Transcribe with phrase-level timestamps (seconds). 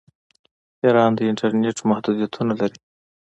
[0.83, 2.79] ایران د انټرنیټ محدودیتونه لري.